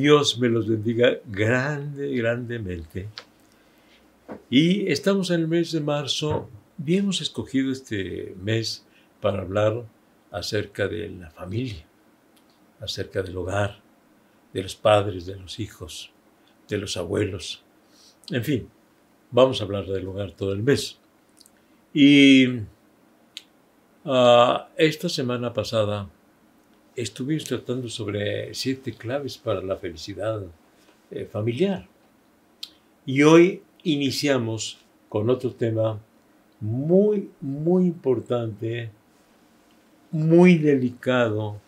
[0.00, 3.08] Dios me los bendiga grande, grandemente.
[4.48, 6.48] Y estamos en el mes de marzo
[6.86, 8.86] hemos escogido este mes
[9.20, 9.84] para hablar
[10.30, 11.84] acerca de la familia,
[12.80, 13.80] acerca del hogar,
[14.54, 16.10] de los padres, de los hijos,
[16.66, 17.62] de los abuelos.
[18.30, 18.68] En fin,
[19.30, 20.98] vamos a hablar del hogar todo el mes.
[21.92, 22.60] Y
[24.06, 26.08] ah, esta semana pasada
[27.02, 30.42] estuvimos tratando sobre siete claves para la felicidad
[31.10, 31.86] eh, familiar.
[33.06, 34.78] Y hoy iniciamos
[35.08, 35.98] con otro tema
[36.60, 38.90] muy, muy importante,
[40.10, 41.60] muy delicado,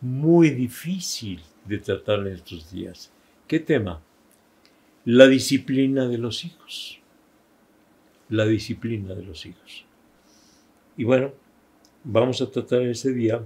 [0.00, 3.12] muy difícil de tratar en estos días.
[3.46, 4.00] ¿Qué tema?
[5.04, 6.98] La disciplina de los hijos.
[8.30, 9.84] La disciplina de los hijos.
[10.96, 11.32] Y bueno,
[12.04, 13.42] vamos a tratar en este día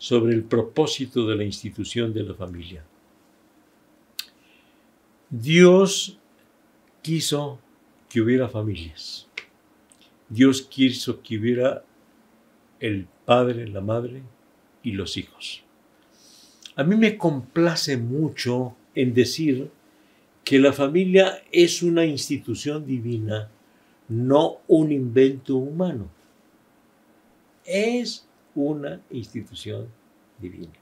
[0.00, 2.82] sobre el propósito de la institución de la familia.
[5.28, 6.18] Dios
[7.02, 7.58] quiso
[8.08, 9.28] que hubiera familias.
[10.30, 11.84] Dios quiso que hubiera
[12.80, 14.22] el padre, la madre
[14.82, 15.62] y los hijos.
[16.76, 19.70] A mí me complace mucho en decir
[20.44, 23.50] que la familia es una institución divina,
[24.08, 26.08] no un invento humano.
[27.66, 29.88] Es una institución
[30.38, 30.72] divina.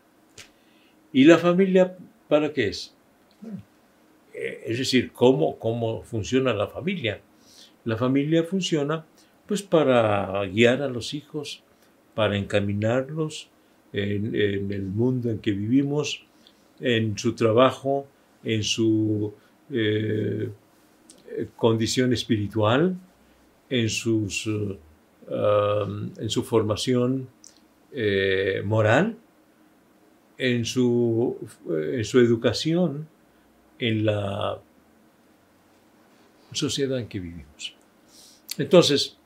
[1.12, 1.96] ¿Y la familia
[2.28, 2.94] para qué es?
[4.34, 7.20] Eh, es decir, ¿cómo, cómo funciona la familia.
[7.84, 9.04] La familia funciona
[9.46, 11.62] pues para guiar a los hijos,
[12.14, 13.48] para encaminarlos
[13.92, 16.24] en, el mundo en que vivimos,
[16.80, 18.06] en su trabajo,
[18.44, 19.32] en su
[19.70, 20.50] eh,
[21.56, 22.96] condición espiritual,
[23.70, 27.28] en, sus, um, en su formación
[27.92, 29.16] eh, moral,
[30.36, 31.36] en su,
[31.68, 33.08] en su educación,
[33.78, 34.60] en la
[36.52, 37.74] sociedad en que vivimos.
[38.56, 39.16] Entonces,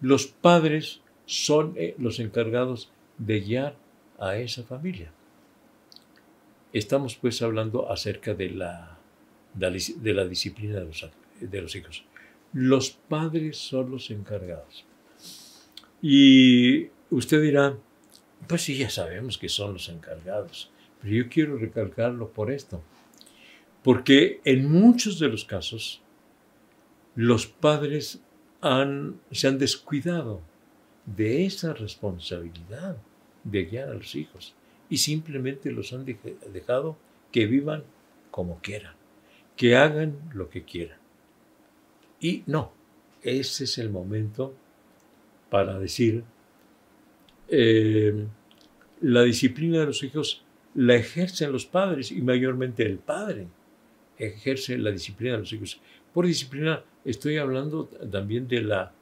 [0.00, 3.76] los padres son eh, los encargados de guiar
[4.18, 5.12] a esa familia.
[6.72, 8.98] Estamos pues hablando acerca de la,
[9.54, 12.04] de la disciplina de los, de los hijos.
[12.52, 14.84] Los padres son los encargados.
[16.00, 17.76] Y usted dirá,
[18.48, 20.70] pues sí, ya sabemos que son los encargados,
[21.00, 22.82] pero yo quiero recalcarlo por esto.
[23.82, 26.02] Porque en muchos de los casos
[27.14, 28.20] los padres
[29.30, 30.40] se han descuidado
[31.06, 32.96] de esa responsabilidad
[33.44, 34.54] de guiar a los hijos
[34.88, 36.96] y simplemente los han dejado
[37.32, 37.82] que vivan
[38.30, 38.94] como quieran,
[39.56, 40.98] que hagan lo que quieran.
[42.20, 42.72] Y no,
[43.22, 44.54] ese es el momento
[45.50, 46.24] para decir,
[47.54, 48.14] eh,
[49.02, 50.42] la disciplina de los hijos
[50.74, 53.46] la ejercen los padres y mayormente el padre
[54.16, 55.78] ejerce la disciplina de los hijos.
[56.14, 58.92] Por disciplina estoy hablando también de la,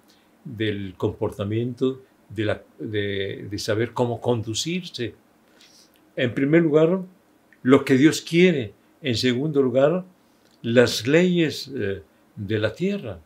[0.45, 5.15] del comportamiento, de, la, de, saber cómo conducirse.
[6.17, 7.03] En primer lugar,
[7.63, 8.73] lo que Dios quiere.
[9.01, 10.05] En segundo lugar,
[10.63, 12.03] las leyes eh,
[12.35, 13.21] de la tierra.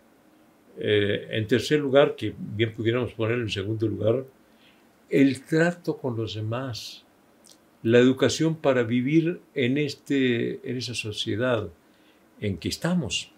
[0.77, 4.25] Eh, en tercer lugar, que bien pudiéramos poner en segundo lugar,
[5.09, 7.05] el trato con los demás
[7.85, 11.69] la educación para vivir en, este, en esa sociedad
[12.41, 13.31] en que estamos.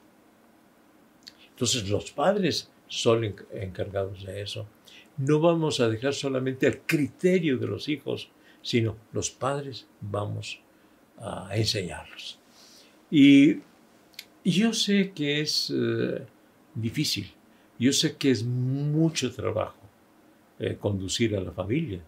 [1.50, 4.68] Entonces los padres son encargados de eso.
[5.16, 8.30] No vamos a dejar solamente el criterio de los hijos,
[8.62, 10.60] sino los padres vamos
[11.18, 12.38] a enseñarlos.
[13.10, 13.56] Y
[14.44, 16.24] yo sé que es eh,
[16.72, 17.32] difícil,
[17.80, 19.75] yo sé que es mucho trabajo
[20.58, 22.00] eh, conducir a la familia,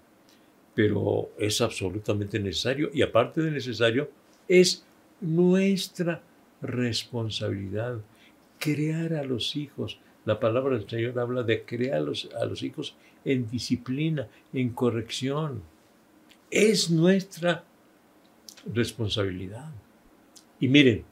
[0.74, 4.10] pero es absolutamente necesario y aparte de necesario,
[4.46, 4.84] es
[5.20, 6.22] nuestra
[6.62, 7.98] responsabilidad.
[8.58, 9.98] Crear a los hijos.
[10.24, 14.70] La palabra del Señor habla de crear a los, a los hijos en disciplina, en
[14.70, 15.62] corrección.
[16.50, 17.64] Es nuestra
[18.72, 19.70] responsabilidad.
[20.60, 21.04] Y miren,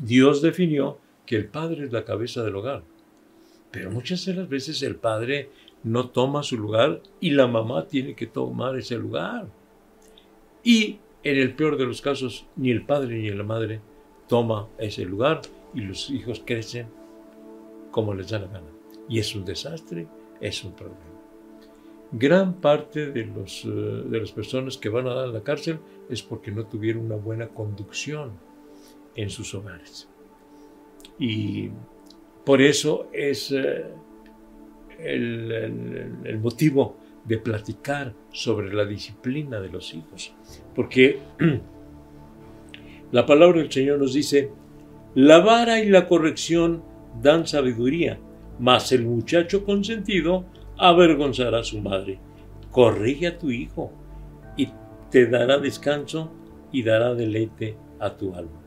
[0.00, 2.82] Dios definió que el padre es la cabeza del hogar.
[3.70, 5.50] Pero muchas de las veces el padre
[5.84, 9.46] no toma su lugar y la mamá tiene que tomar ese lugar.
[10.64, 13.80] Y en el peor de los casos, ni el padre ni la madre
[14.26, 15.42] toma ese lugar
[15.74, 16.88] y los hijos crecen
[17.90, 18.70] como les da la gana.
[19.08, 20.08] Y es un desastre,
[20.40, 21.00] es un problema.
[22.12, 26.22] Gran parte de, los, eh, de las personas que van a dar la cárcel es
[26.22, 28.32] porque no tuvieron una buena conducción
[29.14, 30.08] en sus hogares.
[31.18, 31.70] Y
[32.44, 33.84] por eso es eh,
[35.04, 40.34] el, motivo de platicar sobre la disciplina de los hijos.
[40.74, 41.18] Porque
[43.14, 44.50] La palabra del Señor nos dice,
[45.14, 46.82] la vara y la corrección
[47.22, 48.18] dan sabiduría,
[48.58, 50.46] mas el muchacho consentido
[50.76, 52.18] avergonzará a su madre.
[52.72, 53.92] Corrige a tu hijo
[54.56, 54.68] y
[55.12, 56.32] te dará descanso
[56.72, 58.60] y dará deleite a tu alma.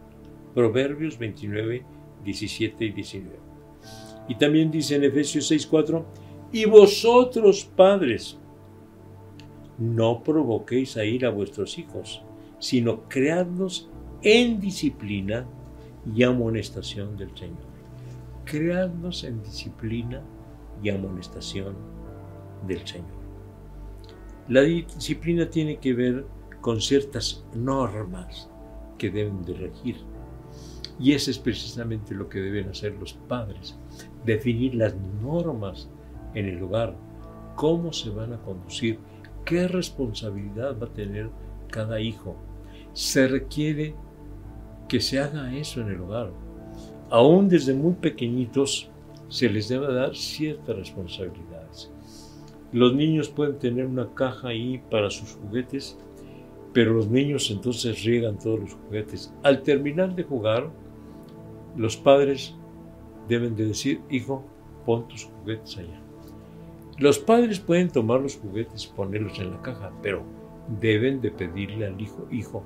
[0.55, 1.83] Proverbios 29,
[2.23, 3.39] 17 y 19.
[4.29, 6.05] Y también dice en Efesios 6, 4,
[6.51, 8.38] y vosotros padres,
[9.77, 12.23] no provoquéis a ir a vuestros hijos,
[12.59, 13.89] sino creadlos
[14.21, 15.45] en disciplina
[16.15, 17.67] y amonestación del Señor.
[18.45, 20.21] Creadlos en disciplina
[20.81, 21.75] y amonestación
[22.65, 23.17] del Señor.
[24.47, 26.25] La disciplina tiene que ver
[26.61, 28.49] con ciertas normas
[28.97, 29.97] que deben de regir.
[30.99, 33.77] Y eso es precisamente lo que deben hacer los padres,
[34.25, 35.89] definir las normas
[36.37, 36.95] en el hogar,
[37.55, 38.99] cómo se van a conducir,
[39.43, 41.29] qué responsabilidad va a tener
[41.71, 42.35] cada hijo.
[42.93, 43.95] Se requiere
[44.87, 46.31] que se haga eso en el hogar.
[47.09, 48.89] Aún desde muy pequeñitos
[49.29, 51.91] se les debe dar ciertas responsabilidades.
[52.71, 55.97] Los niños pueden tener una caja ahí para sus juguetes,
[56.73, 59.33] pero los niños entonces riegan todos los juguetes.
[59.44, 60.69] Al terminar de jugar,
[61.75, 62.53] los padres
[63.27, 64.44] deben de decir, hijo,
[64.85, 66.06] pon tus juguetes allá.
[66.97, 70.23] Los padres pueden tomar los juguetes y ponerlos en la caja, pero
[70.80, 72.63] deben de pedirle al hijo, hijo,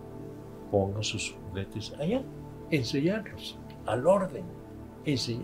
[0.71, 2.23] ponga sus juguetes allá,
[2.69, 4.45] enseñarlos al orden,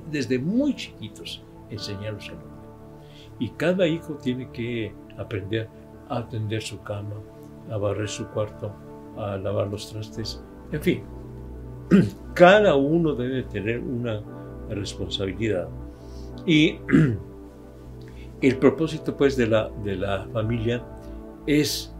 [0.09, 2.57] desde muy chiquitos, enseñarlos al orden.
[3.39, 5.67] Y cada hijo tiene que aprender
[6.07, 7.15] a atender su cama,
[7.69, 8.71] a barrer su cuarto,
[9.17, 10.41] a lavar los trastes,
[10.71, 11.03] en fin.
[12.33, 14.21] Cada uno debe tener una
[14.69, 15.67] responsabilidad.
[16.45, 16.79] Y
[18.41, 20.83] el propósito pues de la, de la familia
[21.45, 21.93] es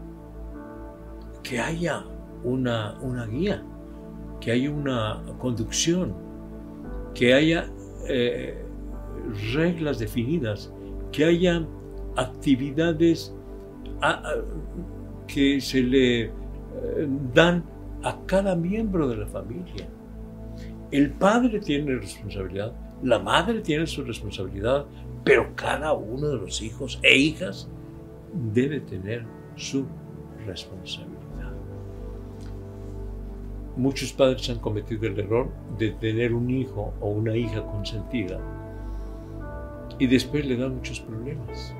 [1.42, 2.04] que haya
[2.44, 3.62] una, una guía,
[4.40, 6.14] que haya una conducción,
[7.14, 7.68] que haya
[8.08, 8.62] eh,
[9.52, 10.72] reglas definidas,
[11.10, 11.66] que haya
[12.16, 13.34] actividades
[15.26, 16.30] que se le eh,
[17.34, 17.64] dan
[18.02, 19.88] a cada miembro de la familia.
[20.90, 24.86] El padre tiene responsabilidad, la madre tiene su responsabilidad,
[25.28, 27.68] pero cada uno de los hijos e hijas
[28.32, 29.84] debe tener su
[30.46, 31.52] responsabilidad.
[33.76, 38.40] Muchos padres han cometido el error de tener un hijo o una hija consentida
[39.98, 41.74] y después le dan muchos problemas.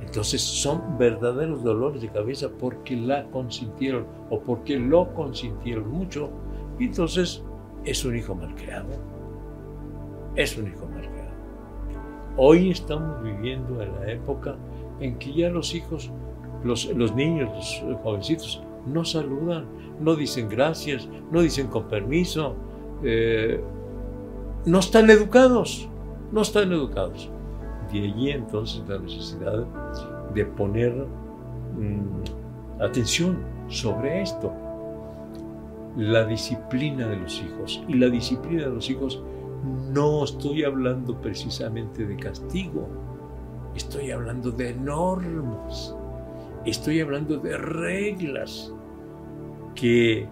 [0.00, 6.28] Entonces son verdaderos dolores de cabeza porque la consintieron o porque lo consintieron mucho.
[6.80, 7.40] Entonces
[7.84, 8.90] es un hijo mal creado.
[10.34, 11.21] Es un hijo mal creado.
[12.36, 14.56] Hoy estamos viviendo en la época
[15.00, 16.10] en que ya los hijos,
[16.64, 19.66] los, niños, los jovencitos, no saludan,
[20.00, 22.54] no dicen gracias, no dicen con permiso,
[23.02, 23.60] eh,
[24.64, 25.88] no están educados
[26.32, 27.30] no están educados.
[27.92, 29.66] De allí entonces la necesidad
[30.34, 30.92] de poner
[31.76, 34.52] mm, atención sobre esto.
[35.96, 37.84] La disciplina de los hijos.
[37.86, 39.22] Y la disciplina de los hijos
[39.92, 42.88] no estoy hablando precisamente de castigo,
[43.74, 45.94] estoy hablando de normas,
[46.64, 48.72] estoy hablando de reglas
[49.74, 50.26] que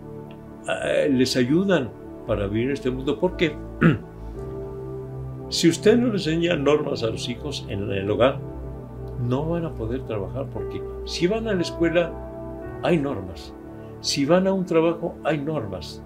[0.67, 1.91] ah, les ayudan
[2.27, 3.19] para vivir en este mundo.
[3.19, 3.55] ¿Por qué?
[5.51, 8.39] Si usted no le enseña normas a los hijos en el hogar,
[9.21, 12.13] no van a poder trabajar porque si van a la escuela
[12.85, 13.53] hay normas.
[14.01, 16.05] Si van a un trabajo hay normas.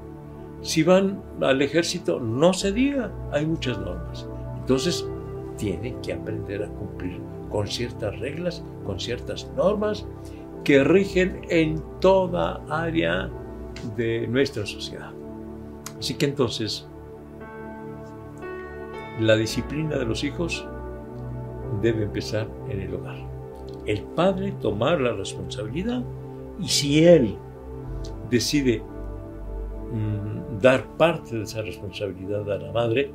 [0.65, 4.27] Si van al ejército, no se diga, hay muchas normas.
[4.57, 5.07] Entonces,
[5.59, 10.07] tiene que aprender a cumplir con ciertas reglas, con ciertas normas
[10.65, 13.31] que rigen en toda área
[13.95, 15.13] de nuestra sociedad.
[15.99, 16.89] Así que entonces,
[19.21, 20.67] la disciplina de los hijos
[21.83, 23.17] debe empezar en el hogar.
[23.85, 26.03] El padre tomar la responsabilidad
[26.59, 27.37] y si él
[28.31, 28.83] decide
[29.93, 33.11] mm, dar parte de esa responsabilidad a la madre,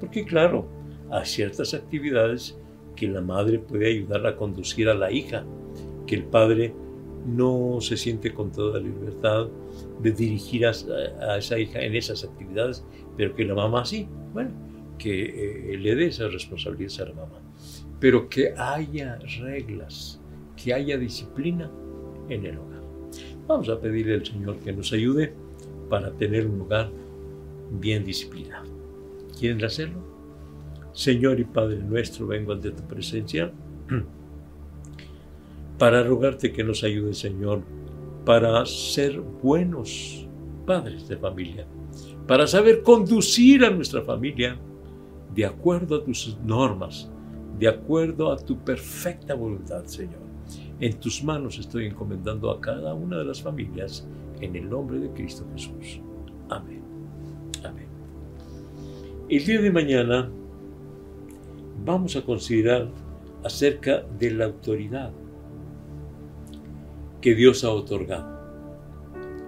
[0.00, 0.68] porque claro,
[1.10, 2.58] hay ciertas actividades
[2.94, 5.44] que la madre puede ayudar a conducir a la hija,
[6.06, 6.74] que el padre
[7.26, 9.48] no se siente con toda libertad
[10.00, 10.72] de dirigir a,
[11.20, 12.84] a esa hija en esas actividades,
[13.16, 14.08] pero que la mamá sí.
[14.32, 14.50] Bueno,
[14.98, 17.40] que eh, le dé esa responsabilidad a la mamá,
[18.00, 20.20] pero que haya reglas,
[20.56, 21.70] que haya disciplina
[22.28, 22.82] en el hogar.
[23.46, 25.34] Vamos a pedirle al Señor que nos ayude
[25.88, 26.90] para tener un hogar
[27.70, 28.66] bien disciplinado.
[29.38, 30.00] ¿Quieren hacerlo?
[30.92, 33.52] Señor y Padre nuestro, vengo ante tu presencia
[35.78, 37.62] para rogarte que nos ayude, Señor,
[38.24, 40.26] para ser buenos
[40.66, 41.66] padres de familia,
[42.26, 44.58] para saber conducir a nuestra familia
[45.34, 47.08] de acuerdo a tus normas,
[47.58, 50.20] de acuerdo a tu perfecta voluntad, Señor.
[50.80, 54.06] En tus manos estoy encomendando a cada una de las familias
[54.40, 56.00] en el nombre de Cristo Jesús.
[56.48, 56.82] Amén.
[57.64, 57.86] Amén.
[59.28, 60.30] El día de mañana
[61.84, 62.88] vamos a considerar
[63.44, 65.12] acerca de la autoridad
[67.20, 68.38] que Dios ha otorgado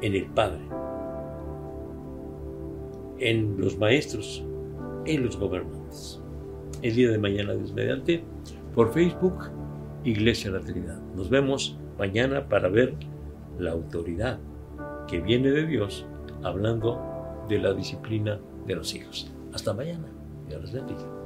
[0.03, 0.63] en el Padre,
[3.19, 4.45] en los maestros,
[5.07, 6.21] en los gobernantes.
[6.83, 8.25] El día de mañana, Dios mediante,
[8.75, 9.51] por Facebook,
[10.05, 11.01] Iglesia La Trinidad.
[11.15, 12.95] Nos vemos mañana para ver
[13.59, 14.39] la autoridad
[15.11, 16.07] que viene de Dios
[16.45, 19.31] hablando de la disciplina de los hijos.
[19.53, 20.07] Hasta mañana.
[20.49, 21.20] Dios les bendiga.